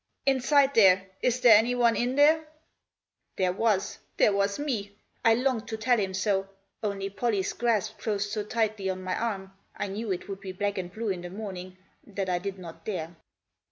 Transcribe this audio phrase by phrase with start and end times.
[0.35, 1.05] "Inside there!
[1.21, 2.45] Is there anyone in there?"
[3.37, 4.95] There was; there was me.
[5.23, 6.49] I longed to tell him so,
[6.81, 10.79] only Pollie's grasp closed so tightly on my arm— I knew it would be black
[10.79, 13.15] and blue in the morning— that I did not dare.